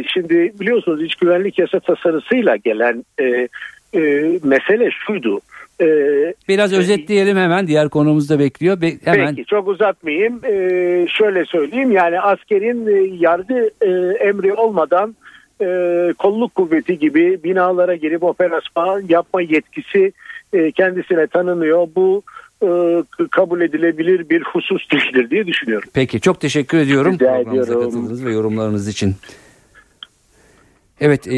şimdi 0.09 0.53
biliyorsunuz 0.61 1.03
iç 1.03 1.15
güvenlik 1.15 1.59
yasa 1.59 1.81
tasarısıyla 1.81 2.57
gelen 2.57 3.05
e, 3.21 3.49
e, 3.95 4.01
mesele 4.43 4.91
şuydu. 5.07 5.41
Ee, 5.81 6.35
Biraz 6.49 6.73
özetleyelim 6.73 7.37
hemen 7.37 7.67
diğer 7.67 7.89
konumuz 7.89 8.31
da 8.31 8.39
bekliyor. 8.39 8.81
Be- 8.81 8.99
hemen. 9.05 9.35
Peki 9.35 9.45
çok 9.45 9.69
uzatmayayım. 9.69 10.41
Ee, 10.45 11.07
şöyle 11.09 11.45
söyleyeyim 11.45 11.93
yani 11.93 12.21
askerin 12.21 12.87
e, 12.87 13.17
yargı 13.21 13.71
e, 13.81 13.91
emri 14.29 14.55
olmadan 14.55 15.17
e, 15.63 15.67
kolluk 16.19 16.55
kuvveti 16.55 16.99
gibi 16.99 17.41
binalara 17.45 17.95
girip 17.95 18.23
operasyon 18.23 19.05
yapma 19.09 19.43
yetkisi 19.43 20.13
e, 20.53 20.73
kendisine 20.73 21.27
tanınıyor. 21.27 21.89
Bu 21.97 22.23
e, 22.63 22.69
kabul 23.31 23.61
edilebilir 23.61 24.29
bir 24.29 24.43
husus 24.43 24.91
değildir 24.91 25.31
diye 25.31 25.47
düşünüyorum. 25.47 25.89
Peki 25.95 26.21
çok 26.21 26.41
teşekkür 26.41 26.79
ediyorum. 26.79 27.15
Rica 27.15 27.37
ediyorum. 27.37 27.83
katıldığınız 27.83 28.25
ve 28.25 28.33
yorumlarınız 28.33 28.89
için. 28.89 29.15
Evet 31.01 31.27
e, 31.29 31.37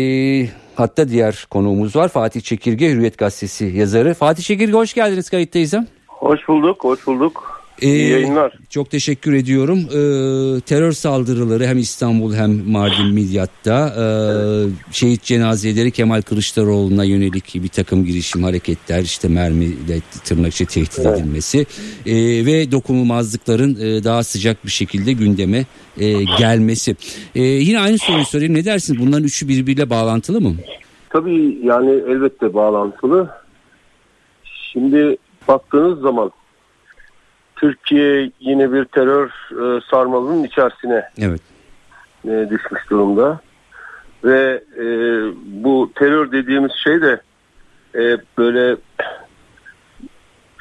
hatta 0.76 1.09
diğer 1.09 1.47
konuğumuz 1.50 1.97
var 1.97 2.09
Fatih 2.09 2.40
Çekirge 2.40 2.90
Hürriyet 2.90 3.19
Gazetesi 3.19 3.64
yazarı. 3.64 4.14
Fatih 4.14 4.43
Çekirge 4.43 4.73
hoş 4.73 4.95
geldiniz 4.95 5.31
kayıttayız. 5.31 5.75
Hoş 6.07 6.49
bulduk 6.49 6.85
hoş 6.85 7.07
bulduk. 7.07 7.53
Ee, 7.83 7.87
İyi 7.87 8.11
yayınlar. 8.11 8.52
Çok 8.71 8.90
teşekkür 8.90 9.33
ediyorum. 9.33 9.78
Ee, 9.78 10.61
terör 10.61 10.93
saldırıları 10.93 11.66
hem 11.66 11.78
İstanbul 11.78 12.35
hem 12.35 12.71
Mardin 12.71 13.14
Midyat'ta 13.14 13.88
e, 13.88 14.04
şehit 14.93 15.23
cenazeleri 15.23 15.90
Kemal 15.90 16.23
Kılıçdaroğlu'na 16.23 17.04
yönelik 17.04 17.54
bir 17.54 17.69
takım 17.69 18.04
girişim 18.04 18.43
hareketler 18.43 19.02
işte 19.02 19.28
mermiyle 19.28 20.00
tırnakçı 20.25 20.66
tehdit 20.66 20.99
evet. 20.99 21.21
edilmesi 21.21 21.66
e, 22.07 22.14
ve 22.47 22.73
dokunulmazlıkların 22.73 23.76
e, 23.81 24.04
daha 24.04 24.23
sıcak 24.23 24.64
bir 24.64 24.71
şekilde 24.71 25.12
gündeme 25.12 25.64
e, 26.00 26.25
gelmesi. 26.38 26.97
E, 27.35 27.43
yine 27.43 27.81
aynı 27.81 27.99
soruyu 27.99 28.25
sorayım 28.25 28.54
ne 28.54 28.64
dersiniz 28.64 29.00
bunların 29.00 29.25
üçü 29.25 29.49
birbiriyle 29.49 29.90
bağlantılı 29.90 30.40
mı? 30.40 30.54
Tabii 31.11 31.59
yani 31.62 31.90
elbette 31.90 32.54
bağlantılı. 32.54 33.31
Şimdi 34.45 35.16
baktığınız 35.49 36.00
zaman 36.00 36.31
Türkiye 37.64 38.30
yine 38.40 38.73
bir 38.73 38.85
terör 38.85 39.28
e, 39.50 39.80
sarmalının 39.90 40.44
içerisine 40.44 41.09
evet. 41.18 41.40
e, 42.25 42.47
düşmüş 42.50 42.90
durumda. 42.90 43.40
Ve 44.25 44.62
e, 44.76 44.85
bu 45.47 45.92
terör 45.94 46.33
dediğimiz 46.33 46.73
şey 46.73 47.02
de 47.02 47.21
e, 47.94 48.16
böyle 48.38 48.76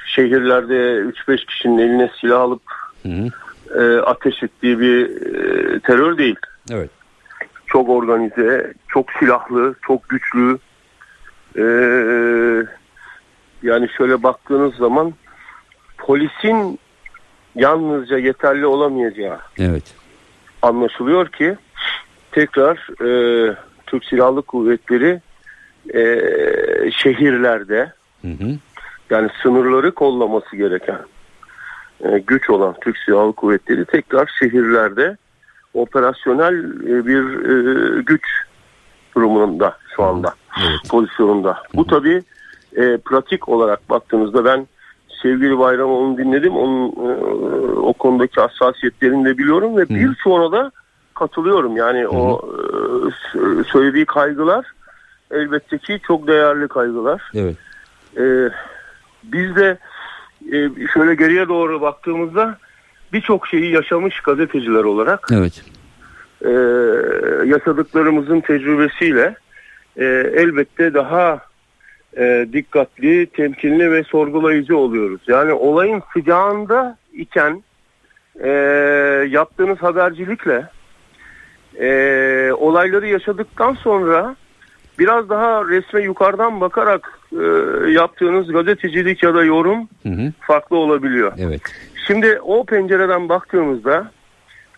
şehirlerde 0.05 0.73
3-5 0.73 1.45
kişinin 1.45 1.77
eline 1.77 2.09
silah 2.21 2.41
alıp 2.41 2.61
hı 3.03 3.09
hı. 3.09 3.29
E, 3.81 4.01
ateş 4.01 4.43
ettiği 4.43 4.79
bir 4.79 5.05
e, 5.05 5.79
terör 5.79 6.17
değil. 6.17 6.37
Evet. 6.71 6.89
Çok 7.67 7.89
organize, 7.89 8.73
çok 8.87 9.11
silahlı, 9.19 9.75
çok 9.87 10.09
güçlü. 10.09 10.57
E, 11.57 11.63
yani 13.63 13.89
şöyle 13.97 14.23
baktığınız 14.23 14.75
zaman 14.75 15.13
polisin 15.97 16.79
yalnızca 17.55 18.17
yeterli 18.17 18.65
olamayacağı 18.65 19.39
evet. 19.59 19.83
anlaşılıyor 20.61 21.27
ki 21.27 21.57
tekrar 22.31 22.77
e, 23.01 23.55
Türk 23.87 24.05
Silahlı 24.05 24.41
Kuvvetleri 24.41 25.21
e, 25.93 26.01
şehirlerde 26.91 27.93
hı 28.21 28.27
hı. 28.27 28.57
yani 29.09 29.29
sınırları 29.43 29.91
kollaması 29.91 30.55
gereken 30.55 30.99
e, 32.03 32.19
güç 32.19 32.49
olan 32.49 32.75
Türk 32.81 32.97
Silahlı 32.97 33.33
Kuvvetleri 33.33 33.85
tekrar 33.85 34.31
şehirlerde 34.39 35.17
operasyonel 35.73 36.53
e, 36.63 37.05
bir 37.05 37.49
e, 37.49 38.01
güç 38.01 38.23
durumunda 39.15 39.77
şu 39.95 40.03
anda 40.03 40.33
evet. 40.61 40.89
pozisyonunda. 40.89 41.49
Hı 41.49 41.53
hı. 41.53 41.57
Bu 41.73 41.87
tabi 41.87 42.23
e, 42.75 42.97
pratik 42.97 43.49
olarak 43.49 43.89
baktığınızda 43.89 44.45
ben 44.45 44.67
sevgili 45.23 45.59
Bayram 45.59 45.91
onu 45.91 46.17
dinledim. 46.17 46.55
Onun 46.55 46.87
e, 46.89 47.11
o 47.79 47.93
konudaki 47.93 48.41
hassasiyetlerini 48.41 49.25
de 49.25 49.37
biliyorum 49.37 49.77
ve 49.77 49.89
birçoğuna 49.89 50.51
da 50.51 50.71
katılıyorum. 51.13 51.77
Yani 51.77 52.03
Hı. 52.03 52.09
o 52.09 52.41
e, 53.35 53.63
söylediği 53.63 54.05
kaygılar 54.05 54.65
elbette 55.31 55.77
ki 55.77 55.99
çok 56.07 56.27
değerli 56.27 56.67
kaygılar. 56.67 57.31
Evet. 57.35 57.55
E, 58.17 58.49
biz 59.23 59.55
de 59.55 59.77
e, 60.51 60.87
şöyle 60.93 61.15
geriye 61.15 61.47
doğru 61.47 61.81
baktığımızda 61.81 62.57
birçok 63.13 63.47
şeyi 63.47 63.71
yaşamış 63.71 64.19
gazeteciler 64.19 64.83
olarak 64.83 65.27
evet. 65.33 65.63
e, 66.41 66.51
yaşadıklarımızın 67.47 68.41
tecrübesiyle 68.41 69.35
e, 69.97 70.05
elbette 70.35 70.93
daha 70.93 71.41
e, 72.17 72.47
dikkatli, 72.53 73.25
temkinli 73.25 73.91
ve 73.91 74.03
sorgulayıcı 74.03 74.77
oluyoruz. 74.77 75.21
Yani 75.27 75.53
olayın 75.53 76.03
sıcağında 76.13 76.97
iken 77.13 77.63
e, 78.39 78.49
yaptığınız 79.29 79.77
habercilikle 79.77 80.67
e, 81.79 82.51
olayları 82.51 83.07
yaşadıktan 83.07 83.73
sonra 83.73 84.35
biraz 84.99 85.29
daha 85.29 85.65
resme 85.67 86.01
yukarıdan 86.01 86.61
bakarak 86.61 87.19
e, 87.31 87.45
yaptığınız 87.91 88.51
gazetecilik 88.51 89.23
ya 89.23 89.35
da 89.35 89.43
yorum 89.43 89.89
hı 90.03 90.09
hı. 90.09 90.33
farklı 90.39 90.77
olabiliyor. 90.77 91.33
Evet. 91.37 91.61
Şimdi 92.07 92.39
o 92.41 92.65
pencereden 92.65 93.29
baktığımızda 93.29 94.11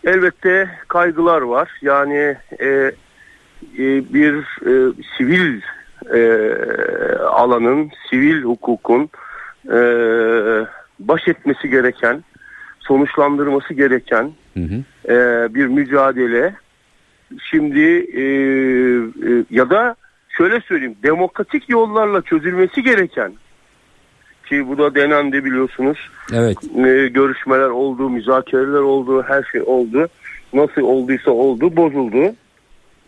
elbette 0.04 0.70
kaygılar 0.88 1.42
var. 1.42 1.70
Yani 1.82 2.36
e, 2.60 2.66
e, 2.68 2.92
bir 4.14 4.34
e, 4.66 4.92
sivil 5.18 5.60
e, 6.14 6.18
alanın, 7.26 7.90
sivil 8.10 8.42
hukukun 8.42 9.10
e, 9.66 9.78
baş 10.98 11.28
etmesi 11.28 11.70
gereken, 11.70 12.24
sonuçlandırması 12.80 13.74
gereken 13.74 14.32
hı 14.54 14.60
hı. 14.60 15.12
E, 15.12 15.54
bir 15.54 15.66
mücadele. 15.66 16.54
Şimdi 17.50 17.80
e, 18.14 18.22
e, 18.22 19.44
ya 19.50 19.70
da 19.70 19.96
şöyle 20.28 20.60
söyleyeyim, 20.60 20.96
demokratik 21.02 21.68
yollarla 21.68 22.22
çözülmesi 22.22 22.82
gereken 22.82 23.32
ki 24.48 24.68
bu 24.68 24.78
da 24.78 24.94
denendi 24.94 25.44
biliyorsunuz. 25.44 25.98
Evet. 26.32 26.56
E, 26.64 27.08
görüşmeler 27.08 27.68
oldu, 27.68 28.10
müzakereler 28.10 28.80
oldu, 28.80 29.22
her 29.22 29.42
şey 29.52 29.62
oldu. 29.62 30.08
Nasıl 30.52 30.82
olduysa 30.82 31.30
oldu, 31.30 31.76
bozuldu. 31.76 32.34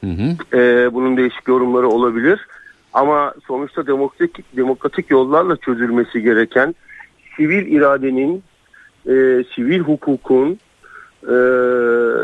Hı 0.04 0.10
hı. 0.10 0.56
E, 0.58 0.94
bunun 0.94 1.16
değişik 1.16 1.48
yorumları 1.48 1.88
olabilir. 1.88 2.46
Ama 2.92 3.34
sonuçta 3.46 3.86
demokratik 3.86 4.56
demokratik 4.56 5.10
yollarla 5.10 5.56
çözülmesi 5.56 6.22
gereken 6.22 6.74
sivil 7.36 7.72
iradenin, 7.72 8.42
e, 9.06 9.44
sivil 9.54 9.80
hukukun, 9.80 10.58
e, 11.22 11.36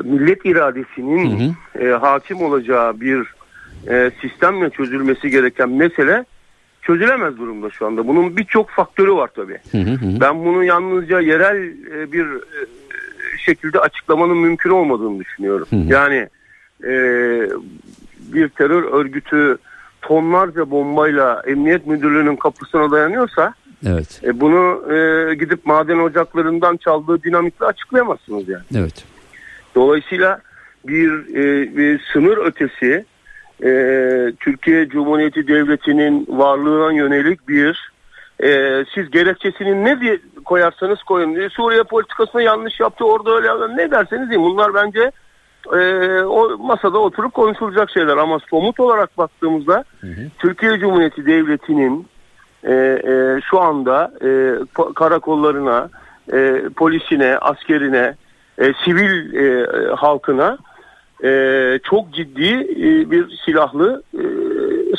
millet 0.04 0.44
iradesinin 0.44 1.40
hı 1.40 1.52
hı. 1.78 1.84
E, 1.84 1.92
hakim 1.92 2.42
olacağı 2.42 3.00
bir 3.00 3.34
e, 3.88 4.10
sistemle 4.20 4.70
çözülmesi 4.70 5.30
gereken 5.30 5.68
mesele 5.70 6.24
çözülemez 6.82 7.38
durumda 7.38 7.70
şu 7.70 7.86
anda. 7.86 8.08
Bunun 8.08 8.36
birçok 8.36 8.70
faktörü 8.70 9.12
var 9.12 9.30
tabii. 9.34 9.58
Hı 9.72 9.78
hı. 9.78 10.20
Ben 10.20 10.44
bunu 10.44 10.64
yalnızca 10.64 11.20
yerel 11.20 11.56
e, 11.96 12.12
bir 12.12 12.26
e, 12.26 12.66
şekilde 13.38 13.80
açıklamanın 13.80 14.36
mümkün 14.36 14.70
olmadığını 14.70 15.20
düşünüyorum. 15.20 15.66
Hı 15.70 15.76
hı. 15.76 15.92
Yani 15.92 16.28
e, 16.84 16.92
bir 18.32 18.48
terör 18.48 18.82
örgütü 18.82 19.58
tonlarca 20.06 20.70
bombayla 20.70 21.42
emniyet 21.46 21.86
müdürlüğünün 21.86 22.36
kapısına 22.36 22.90
dayanıyorsa 22.90 23.54
evet. 23.86 24.20
e, 24.24 24.40
bunu 24.40 24.92
e, 24.94 25.34
gidip 25.34 25.66
maden 25.66 25.98
ocaklarından 25.98 26.76
çaldığı 26.76 27.22
dinamikle 27.22 27.66
açıklayamazsınız 27.66 28.48
yani. 28.48 28.64
Evet. 28.76 29.04
Dolayısıyla 29.74 30.40
bir, 30.86 31.10
e, 31.34 31.76
bir 31.76 32.04
sınır 32.12 32.36
ötesi 32.36 33.04
e, 33.64 33.70
Türkiye 34.40 34.88
Cumhuriyeti 34.88 35.48
Devleti'nin 35.48 36.26
varlığına 36.28 36.92
yönelik 36.92 37.48
bir 37.48 37.92
e, 38.42 38.84
siz 38.94 39.10
gerekçesini 39.10 39.84
ne 39.84 40.00
diye 40.00 40.18
koyarsanız 40.44 41.02
koyun. 41.02 41.48
Suriye 41.48 41.82
politikasını 41.82 42.42
yanlış 42.42 42.80
yaptı 42.80 43.04
orada 43.04 43.30
öyle 43.30 43.76
ne 43.76 43.90
derseniz 43.90 44.30
deyin. 44.30 44.42
Bunlar 44.42 44.74
bence 44.74 45.12
e, 45.72 46.22
o 46.22 46.58
masada 46.58 46.98
oturup 46.98 47.34
konuşulacak 47.34 47.90
şeyler 47.90 48.16
ama 48.16 48.38
somut 48.50 48.80
olarak 48.80 49.18
baktığımızda 49.18 49.84
hı 50.00 50.06
hı. 50.06 50.30
Türkiye 50.38 50.78
Cumhuriyeti 50.78 51.26
Devleti'nin 51.26 52.06
e, 52.64 52.72
e, 52.72 53.40
şu 53.50 53.60
anda 53.60 54.12
e, 54.24 54.30
karakollarına, 54.94 55.88
e, 56.32 56.62
polisine, 56.76 57.38
askerine, 57.38 58.14
e, 58.58 58.72
sivil 58.84 59.34
e, 59.34 59.66
halkına 59.94 60.58
e, 61.24 61.80
çok 61.84 62.14
ciddi 62.14 62.52
e, 62.70 63.10
bir 63.10 63.40
silahlı 63.44 64.02
e, 64.14 64.22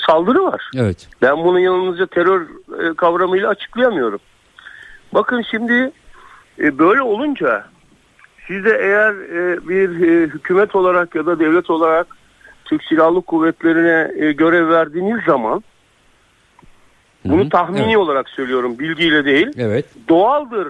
saldırı 0.08 0.44
var. 0.44 0.72
Evet. 0.78 1.08
Ben 1.22 1.38
bunu 1.38 1.60
yalnızca 1.60 2.06
terör 2.06 2.42
e, 2.42 2.94
kavramıyla 2.94 3.50
açıklayamıyorum. 3.50 4.20
Bakın 5.14 5.42
şimdi 5.52 5.92
e, 6.60 6.80
böyle 6.80 7.02
olunca 7.02 7.66
siz 8.48 8.66
de 8.66 8.78
eğer 8.82 9.14
e, 9.14 9.68
bir 9.68 9.90
e, 9.90 10.28
hükümet 10.28 10.76
olarak 10.76 11.16
ya 11.16 11.26
da 11.26 11.40
devlet 11.40 11.70
olarak 11.70 12.08
Türk 12.66 12.84
Silahlı 12.84 13.22
Kuvvetleri'ne 13.22 14.26
e, 14.26 14.32
görev 14.32 14.70
verdiğiniz 14.70 15.24
zaman 15.26 15.64
bunu 17.26 17.42
Hı-hı. 17.42 17.50
tahmini 17.50 17.86
evet. 17.86 17.98
olarak 17.98 18.30
söylüyorum 18.30 18.80
bilgiyle 18.80 19.26
değil. 19.26 19.48
Evet. 19.58 19.86
Doğaldır 20.10 20.68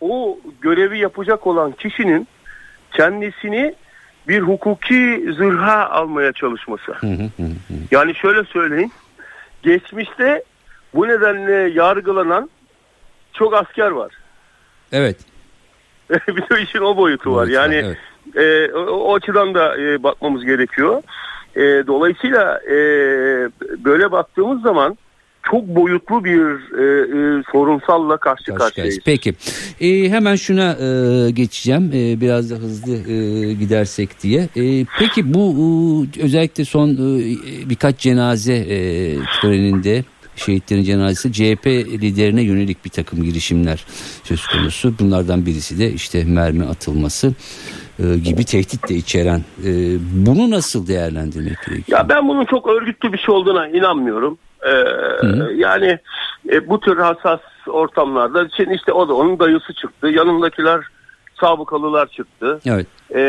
o 0.00 0.38
görevi 0.60 0.98
yapacak 0.98 1.46
olan 1.46 1.72
kişinin 1.72 2.28
kendisini 2.92 3.74
bir 4.28 4.40
hukuki 4.40 5.32
zırha 5.36 5.90
almaya 5.90 6.32
çalışması. 6.32 6.92
Hı 6.92 7.06
hı 7.06 7.22
hı. 7.42 7.74
Yani 7.90 8.14
şöyle 8.14 8.44
söyleyeyim. 8.44 8.90
Geçmişte 9.62 10.44
bu 10.94 11.08
nedenle 11.08 11.52
yargılanan 11.52 12.50
çok 13.32 13.54
asker 13.54 13.90
var. 13.90 14.12
Evet. 14.92 15.33
bir 16.28 16.56
de 16.56 16.62
işin 16.62 16.78
o 16.80 16.96
boyutu 16.96 17.34
var. 17.34 17.46
Yani 17.46 17.74
evet. 18.34 18.70
e, 18.70 18.74
o, 18.74 18.80
o 18.80 19.14
açıdan 19.14 19.54
da 19.54 19.80
e, 19.80 20.02
bakmamız 20.02 20.44
gerekiyor. 20.44 21.02
E, 21.56 21.60
dolayısıyla 21.86 22.60
e, 22.64 22.76
böyle 23.84 24.12
baktığımız 24.12 24.62
zaman 24.62 24.98
çok 25.50 25.66
boyutlu 25.66 26.24
bir 26.24 26.40
e, 26.78 27.38
e, 27.38 27.42
sorunsalla 27.52 28.16
karşı, 28.16 28.44
karşı 28.44 28.58
karşıyayız. 28.58 28.98
Peki 29.04 29.34
e, 29.80 30.10
hemen 30.10 30.36
şuna 30.36 30.72
e, 30.72 31.30
geçeceğim 31.30 31.90
e, 31.94 32.20
biraz 32.20 32.50
da 32.50 32.54
hızlı 32.54 33.12
e, 33.12 33.52
gidersek 33.52 34.22
diye. 34.22 34.48
E, 34.56 34.86
peki 34.98 35.34
bu 35.34 35.54
e, 36.18 36.22
özellikle 36.22 36.64
son 36.64 36.88
e, 36.88 36.96
birkaç 37.70 37.98
cenaze 37.98 38.54
e, 38.54 38.78
töreninde 39.40 40.04
şehitlerin 40.36 40.82
cenazesi 40.82 41.32
CHP 41.32 41.66
liderine 41.66 42.42
yönelik 42.42 42.84
bir 42.84 42.90
takım 42.90 43.22
girişimler 43.22 43.84
söz 44.24 44.46
konusu. 44.46 44.94
Bunlardan 44.98 45.46
birisi 45.46 45.78
de 45.78 45.92
işte 45.92 46.24
mermi 46.24 46.64
atılması 46.64 47.34
e, 47.98 48.18
gibi 48.18 48.44
tehdit 48.44 48.88
de 48.88 48.94
içeren. 48.94 49.40
E, 49.64 49.70
bunu 50.26 50.50
nasıl 50.50 50.86
değerlendirmek 50.86 51.56
gerekiyor? 51.66 51.98
Ya 51.98 52.08
ben 52.08 52.28
bunun 52.28 52.44
çok 52.44 52.68
örgütlü 52.68 53.12
bir 53.12 53.18
şey 53.18 53.34
olduğuna 53.34 53.68
inanmıyorum. 53.68 54.38
Ee, 54.66 54.84
yani 55.54 55.98
e, 56.50 56.68
bu 56.68 56.80
tür 56.80 56.96
hassas 56.96 57.40
ortamlarda 57.66 58.48
şimdi 58.56 58.74
işte 58.74 58.92
o 58.92 59.08
da 59.08 59.14
onun 59.14 59.38
dayısı 59.38 59.74
çıktı. 59.74 60.08
Yanındakiler 60.08 60.80
sabıkalılar 61.44 62.06
çıktı. 62.06 62.60
Evet. 62.66 62.86
Ee, 63.14 63.20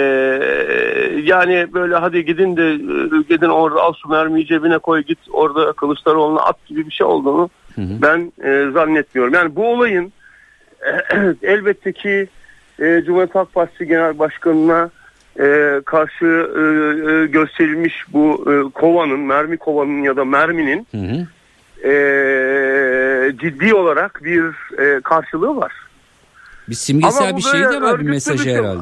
yani 1.23 1.67
böyle 1.73 1.95
hadi 1.95 2.25
gidin 2.25 2.57
de 2.57 2.69
e, 2.69 3.21
gidin 3.29 3.49
orada 3.49 3.81
al 3.81 3.93
şu 4.03 4.09
mermiyi 4.09 4.45
cebine 4.45 4.77
koy 4.77 5.01
git 5.01 5.19
orada 5.31 5.73
Kılıçdaroğlu'na 5.73 6.41
at 6.41 6.65
gibi 6.65 6.85
bir 6.85 6.91
şey 6.91 7.07
olduğunu 7.07 7.49
hı 7.75 7.81
hı. 7.81 8.01
ben 8.01 8.31
e, 8.43 8.71
zannetmiyorum. 8.71 9.33
Yani 9.33 9.55
bu 9.55 9.67
olayın 9.67 10.13
elbette 11.43 11.93
ki 11.93 12.27
e, 12.79 13.03
Cumhuriyet 13.05 13.35
Halk 13.35 13.53
Partisi 13.53 13.87
Genel 13.87 14.19
Başkanı'na 14.19 14.89
e, 15.39 15.81
karşı 15.85 16.25
e, 16.25 16.61
e, 17.11 17.25
gösterilmiş 17.25 18.05
bu 18.13 18.45
e, 18.51 18.71
kovanın, 18.71 19.19
mermi 19.19 19.57
kovanın 19.57 20.03
ya 20.03 20.15
da 20.15 20.25
merminin 20.25 20.87
hı 20.91 20.97
hı. 20.97 21.27
E, 21.89 21.93
ciddi 23.37 23.73
olarak 23.73 24.23
bir 24.23 24.43
e, 24.79 25.01
karşılığı 25.01 25.55
var. 25.55 25.84
Bir 26.69 26.75
simgesel 26.75 27.37
bir 27.37 27.41
şey 27.41 27.61
de 27.61 27.81
var 27.81 27.99
bir 27.99 28.09
mesajı 28.09 28.39
bir 28.39 28.43
şey. 28.43 28.55
herhalde. 28.55 28.81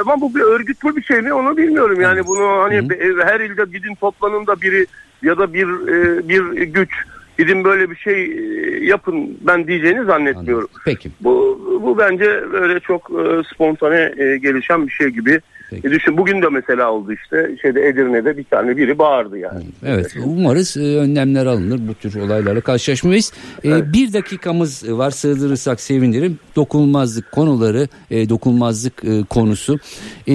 Ama 0.00 0.20
bu 0.20 0.34
bir 0.34 0.40
örgütlü 0.40 0.96
bir 0.96 1.02
şey 1.02 1.20
mi 1.20 1.32
onu 1.32 1.56
bilmiyorum. 1.56 2.00
Yani 2.00 2.16
evet. 2.16 2.26
bunu 2.26 2.62
hani 2.62 2.76
hı. 2.76 3.24
her 3.24 3.40
ilde 3.40 3.64
gidin 3.78 3.94
toplanın 3.94 4.46
da 4.46 4.60
biri 4.60 4.86
ya 5.22 5.38
da 5.38 5.52
bir 5.52 5.66
e, 5.88 6.28
bir 6.28 6.62
güç 6.62 6.90
gidin 7.38 7.64
böyle 7.64 7.90
bir 7.90 7.96
şey 7.96 8.24
e, 8.24 8.84
yapın 8.84 9.38
ben 9.40 9.66
diyeceğini 9.66 10.04
zannetmiyorum. 10.04 10.68
Anladım. 10.68 10.82
Peki. 10.84 11.10
Bu 11.20 11.60
bu 11.82 11.98
bence 11.98 12.52
böyle 12.52 12.80
çok 12.80 13.10
e, 13.10 13.42
spontane 13.54 14.14
e, 14.16 14.38
gelişen 14.38 14.86
bir 14.86 14.92
şey 14.92 15.08
gibi. 15.08 15.40
Peki. 15.70 15.88
E 15.88 15.90
düşün 15.90 16.16
bugün 16.16 16.42
de 16.42 16.48
mesela 16.48 16.92
oldu 16.92 17.12
işte 17.12 17.56
şeyde 17.62 17.88
Edirne'de 17.88 18.36
bir 18.36 18.44
tane 18.44 18.76
biri 18.76 18.98
bağırdı 18.98 19.38
yani. 19.38 19.64
Evet 19.86 20.16
umarız 20.24 20.76
e, 20.76 20.80
önlemler 20.80 21.46
alınır 21.46 21.80
bu 21.88 21.94
tür 21.94 22.20
olaylarla 22.20 22.60
karşılaşmayız. 22.60 23.32
E, 23.64 23.68
evet. 23.68 23.84
Bir 23.92 24.12
dakikamız 24.12 24.98
var 24.98 25.10
sığdırırsak 25.10 25.80
sevinirim. 25.80 26.38
Dokunulmazlık 26.56 27.32
konuları 27.32 27.88
e, 28.10 28.28
dokunulmazlık 28.28 29.04
e, 29.04 29.24
konusu 29.30 29.78
e, 30.26 30.34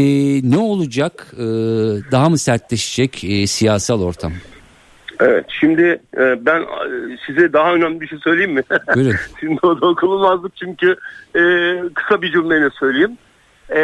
ne 0.52 0.58
olacak 0.58 1.28
e, 1.34 1.44
daha 2.12 2.30
mı 2.30 2.38
sertleşecek 2.38 3.24
e, 3.24 3.48
siyasal 3.48 4.02
ortam? 4.02 4.32
Evet 5.20 5.46
şimdi 5.60 6.02
e, 6.18 6.46
ben 6.46 6.62
e, 6.62 6.68
size 7.28 7.54
daha 7.54 7.74
önemli 7.74 8.02
bir 8.02 8.08
şey 8.08 8.20
söyleyeyim 8.20 8.54
mi? 8.54 8.64
Buyurun. 8.96 9.16
şimdi 9.40 9.60
o 9.64 9.82
dokunulmazlık 9.82 10.56
çünkü 10.56 10.96
e, 11.36 11.42
kısa 11.94 12.22
bir 12.22 12.32
cümleyle 12.32 12.70
söyleyeyim. 12.70 13.18
E, 13.76 13.84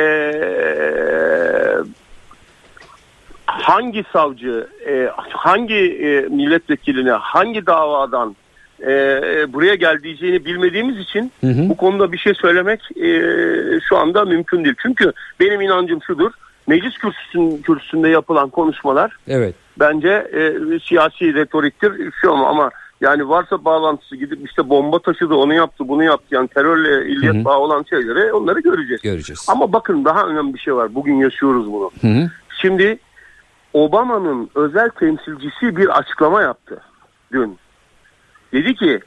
hangi 3.45 4.03
savcı, 4.13 4.67
e, 4.87 5.09
hangi 5.29 5.75
e, 5.75 6.21
milletvekiline, 6.21 7.11
hangi 7.11 7.65
davadan 7.65 8.35
e, 8.81 8.93
buraya 9.53 9.75
geldiğini 9.75 10.45
bilmediğimiz 10.45 10.97
için 10.97 11.31
hı 11.41 11.47
hı. 11.47 11.69
bu 11.69 11.77
konuda 11.77 12.11
bir 12.11 12.17
şey 12.17 12.33
söylemek 12.33 12.81
e, 12.97 13.09
şu 13.89 13.97
anda 13.97 14.25
mümkün 14.25 14.63
değil. 14.63 14.75
Çünkü 14.81 15.13
benim 15.39 15.61
inancım 15.61 16.03
şudur. 16.03 16.31
Meclis 16.67 16.97
kürsüsün, 16.97 17.61
kürsüsünde 17.61 18.09
yapılan 18.09 18.49
konuşmalar 18.49 19.17
evet. 19.27 19.55
bence 19.79 20.09
e, 20.09 20.53
siyasi 20.79 21.33
retoriktir. 21.33 22.11
Şu 22.21 22.33
ama, 22.33 22.47
ama 22.47 22.69
yani 23.01 23.29
varsa 23.29 23.65
bağlantısı 23.65 24.15
gidip 24.15 24.45
işte 24.45 24.69
bomba 24.69 24.99
taşıdı 24.99 25.33
onu 25.35 25.53
yaptı 25.53 25.87
bunu 25.87 26.03
yaptı 26.03 26.25
yani 26.31 26.47
terörle 26.47 27.11
illiyet 27.11 27.45
bağı 27.45 27.57
olan 27.57 27.85
şeyleri 27.89 28.33
onları 28.33 28.59
göreceğiz. 28.59 29.01
Göreceğiz. 29.01 29.45
Ama 29.49 29.73
bakın 29.73 30.05
daha 30.05 30.27
önemli 30.27 30.53
bir 30.53 30.59
şey 30.59 30.75
var. 30.75 30.95
Bugün 30.95 31.15
yaşıyoruz 31.15 31.73
bunu. 31.73 31.91
Hı 32.01 32.07
hı. 32.07 32.31
Şimdi 32.61 32.99
Obama'nın 33.73 34.49
özel 34.55 34.89
temsilcisi 34.89 35.77
bir 35.77 35.99
açıklama 35.99 36.41
yaptı 36.41 36.81
dün. 37.31 37.57
Dedi 38.53 38.75
ki 38.75 38.99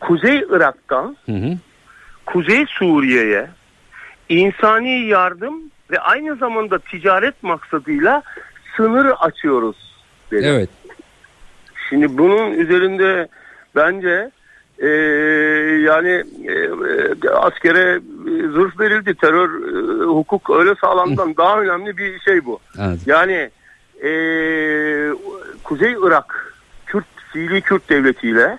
Kuzey 0.00 0.44
Irak'tan 0.50 1.16
hı 1.26 1.32
hı. 1.32 1.58
Kuzey 2.26 2.66
Suriye'ye 2.68 3.50
insani 4.28 5.06
yardım 5.06 5.62
ve 5.90 6.00
aynı 6.00 6.36
zamanda 6.36 6.78
ticaret 6.78 7.42
maksadıyla 7.42 8.22
sınır 8.76 9.06
açıyoruz 9.20 9.76
dedi. 10.30 10.46
Evet. 10.46 10.70
Şimdi 11.92 12.18
bunun 12.18 12.50
üzerinde 12.50 13.28
bence 13.76 14.30
e, 14.78 14.88
yani 15.82 16.24
e, 16.44 16.52
e 17.26 17.30
askere 17.30 18.00
zırh 18.52 18.80
verildi. 18.80 19.14
Terör 19.14 19.48
e, 19.48 20.04
hukuk 20.04 20.50
öyle 20.50 20.74
sağlamdan 20.80 21.36
daha 21.36 21.60
önemli 21.60 21.96
bir 21.96 22.20
şey 22.20 22.44
bu. 22.44 22.60
Evet. 22.78 22.98
Yani 23.06 23.50
e, 24.04 24.10
Kuzey 25.64 25.92
Irak 25.92 26.54
Kürt 26.86 27.04
Fiili 27.32 27.60
Kürt 27.60 27.88
devletiyle 27.88 28.58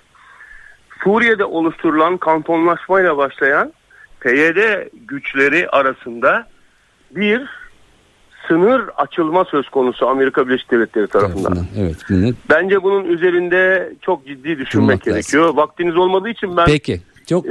Suriye'de 1.04 1.46
oluşturulan 1.46 2.18
kantonlaşmayla 2.18 3.18
başlayan 3.18 3.74
PYD 4.20 4.88
güçleri 5.08 5.70
arasında 5.70 6.48
bir 7.12 7.63
sınır 8.48 8.82
açılma 8.98 9.46
söz 9.46 9.70
konusu 9.70 10.08
Amerika 10.08 10.48
Birleşik 10.48 10.72
Devletleri 10.72 11.08
tarafından. 11.08 11.58
Evet, 11.80 11.96
bunu... 12.10 12.34
Bence 12.50 12.84
bunun 12.84 13.06
üzerinde 13.06 13.94
çok 14.02 14.28
ciddi 14.28 14.58
düşünmek 14.58 15.04
gerekiyor. 15.04 15.44
Lazım. 15.44 15.58
Vaktiniz 15.58 15.98
olmadığı 15.98 16.30
için 16.30 16.58
ben 16.58 16.66
Peki. 16.66 17.02
Çok 17.30 17.46
e, 17.46 17.50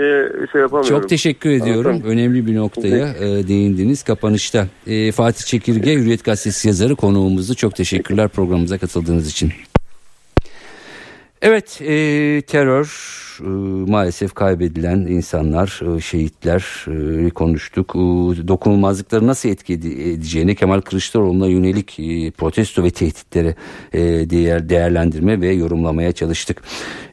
şey 0.53 0.61
yapamıyorum. 0.61 1.01
Çok 1.01 1.09
teşekkür 1.09 1.51
ediyorum. 1.51 1.91
Anladım. 1.91 2.11
Önemli 2.11 2.47
bir 2.47 2.57
noktaya 2.57 3.09
e, 3.09 3.49
değindiniz 3.49 4.03
kapanışta. 4.03 4.67
E, 4.87 5.13
Fatih 5.13 5.45
Çekirge 5.45 5.95
Hürriyet 5.95 6.25
Gazetesi 6.25 6.69
yazarı 6.69 6.97
konuğumuzdu. 6.97 7.55
Çok 7.55 7.75
teşekkürler 7.75 8.29
programımıza 8.29 8.79
katıldığınız 8.79 9.31
için. 9.31 9.53
Evet 11.43 11.81
e, 11.81 12.43
terör 12.47 12.87
e, 13.41 13.45
maalesef 13.91 14.35
kaybedilen 14.35 14.99
insanlar 14.99 15.97
e, 15.97 16.01
şehitler 16.01 16.87
e, 17.27 17.31
konuştuk 17.31 17.93
e, 17.95 17.99
dokunulmazlıkları 18.49 19.27
nasıl 19.27 19.49
etki 19.49 19.73
edeceğini 19.75 20.55
Kemal 20.55 20.81
Kılıçdaroğlu'na 20.81 21.47
yönelik 21.47 21.99
e, 22.01 22.31
protesto 22.31 22.85
ve 22.85 22.91
tehditleri 22.91 23.55
e, 23.93 24.01
değer, 24.31 24.69
değerlendirme 24.69 25.41
ve 25.41 25.53
yorumlamaya 25.53 26.13
çalıştık. 26.13 26.63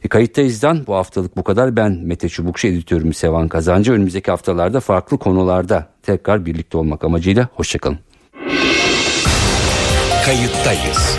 E, 0.04 0.08
kayıttayızdan 0.08 0.86
bu 0.86 0.94
haftalık 0.94 1.36
bu 1.36 1.44
kadar 1.44 1.76
ben 1.76 1.92
Mete 1.92 2.28
Çubukçu 2.28 2.68
editörüm 2.68 3.12
Sevan 3.12 3.48
Kazancı 3.48 3.92
önümüzdeki 3.92 4.30
haftalarda 4.30 4.80
farklı 4.80 5.18
konularda 5.18 5.88
tekrar 6.02 6.46
birlikte 6.46 6.78
olmak 6.78 7.04
amacıyla 7.04 7.48
hoşçakalın. 7.54 7.98
Kayıttayız. 10.24 11.18